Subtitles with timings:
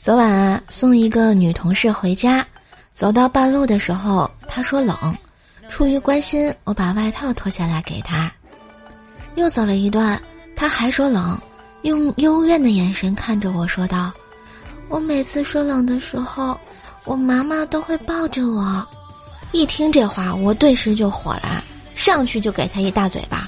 [0.00, 2.46] 昨晚啊，送一个女同事回家，
[2.90, 4.96] 走到半路的时候，她说冷，
[5.68, 8.32] 出于关心，我把外套脱下来给她。
[9.34, 10.20] 又走了一段，
[10.56, 11.38] 她还说冷，
[11.82, 14.12] 用幽怨的眼神看着我说道
[14.88, 16.58] ：“我每次说冷的时候，
[17.04, 18.86] 我妈妈都会抱着我。”
[19.52, 21.64] 一听这话，我顿时就火了，
[21.94, 23.47] 上去就给她一大嘴巴。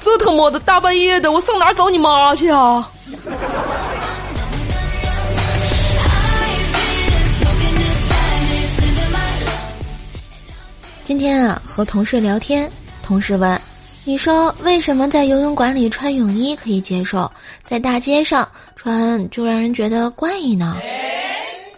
[0.00, 2.90] 这他妈的大半夜的，我上哪找你妈去啊？
[11.04, 12.70] 今天啊，和同事聊天，
[13.02, 13.60] 同事问
[14.04, 17.30] ：“你说为什么在游泳馆里穿泳衣可以接受，
[17.62, 20.78] 在大街上穿就让人觉得怪异呢？”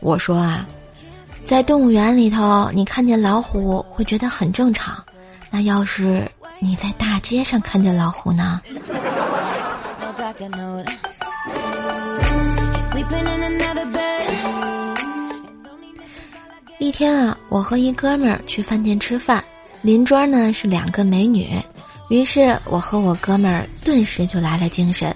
[0.00, 0.66] 我说啊，
[1.44, 5.02] 在动物园里头，你看见老虎会觉得很正常，
[5.50, 6.30] 那要是……
[6.64, 8.60] 你在大街上看见老虎呢？
[16.78, 19.42] 一天啊，我和一哥们儿去饭店吃饭，
[19.80, 21.60] 邻桌呢是两个美女，
[22.10, 25.12] 于是我和我哥们儿顿时就来了精神，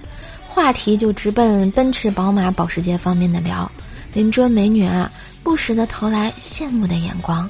[0.49, 3.71] 话题就直奔奔驰、宝马、保时捷方面的聊。
[4.13, 5.09] 邻桌美女啊，
[5.43, 7.49] 不时的投来羡慕的眼光，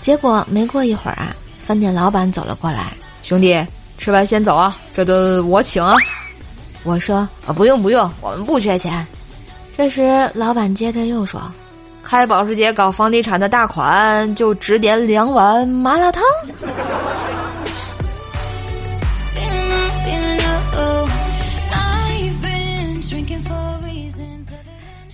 [0.00, 2.92] 结果没过一会儿啊，饭店老板走了过来。
[3.28, 3.62] 兄弟，
[3.98, 4.74] 吃完先走啊！
[4.94, 5.94] 这顿我请啊！
[6.82, 9.06] 我说啊，不用不用，我们不缺钱。
[9.76, 11.38] 这时，老板接着又说
[12.02, 16.22] ：“开保时捷搞房地产的大款，就只点两碗麻辣烫。”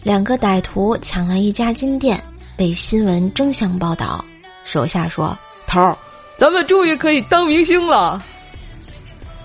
[0.05, 2.23] 两个歹徒抢了一家金店，
[2.57, 4.25] 被新闻争相报道。
[4.63, 5.99] 手下说：“头儿。”
[6.37, 8.23] 咱们终于可以当明星了，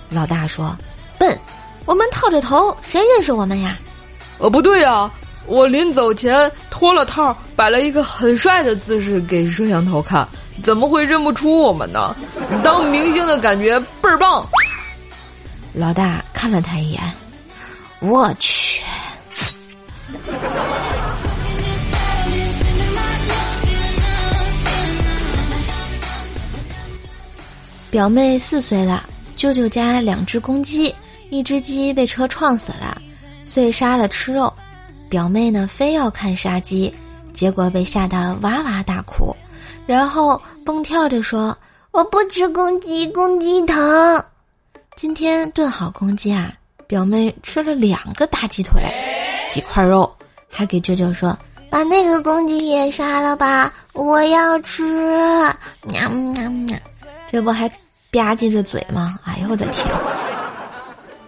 [0.09, 0.75] 老大说
[1.19, 1.37] ：“笨，
[1.85, 3.77] 我们套着头，谁认识我们呀？”
[4.39, 5.09] 哦，不对呀，
[5.45, 10.27] 我临走前脱了套，摆了一个很帅的姿势给摄像头看，
[10.63, 12.15] 怎么会认不出我们呢？
[12.63, 14.47] 当明星的感觉倍儿棒。
[15.73, 17.01] 老大看了他一眼，
[17.99, 18.81] 我去。
[27.91, 29.03] 表妹四岁了，
[29.35, 30.93] 舅舅家两只公鸡，
[31.31, 33.01] 一只鸡被车撞死了，
[33.43, 34.53] 遂杀了吃肉。
[35.09, 36.93] 表妹呢，非要看杀鸡，
[37.33, 39.35] 结果被吓得哇哇大哭，
[39.87, 41.57] 然后蹦跳着说
[41.89, 44.23] ：“我不吃公鸡，公鸡疼。”
[44.95, 46.53] 今天炖好公鸡啊，
[46.85, 48.83] 表妹吃了两个大鸡腿，
[49.51, 50.15] 几块肉，
[50.47, 51.35] 还给舅舅说
[51.71, 54.83] ：“把那个公鸡也杀了吧，我要吃。”
[55.89, 56.77] 喵喵喵。
[57.31, 57.69] 这不还
[58.11, 59.19] 吧唧着嘴吗？
[59.23, 59.85] 哎呦我的天！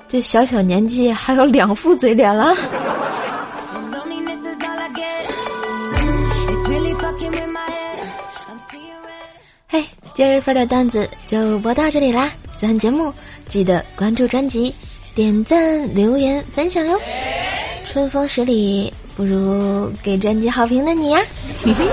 [0.08, 2.56] 这小小年纪还有两副嘴脸了。
[9.68, 12.32] 嘿，今日份的段子就播到这里啦！
[12.58, 13.14] 喜欢节目
[13.48, 14.74] 记得关注专辑、
[15.16, 17.00] 点赞、留言、分享哟。
[17.86, 21.22] 春风十里不如给专辑好评的你呀！
[21.64, 21.86] 嘿嘿。